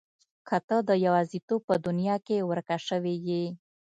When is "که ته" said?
0.47-0.77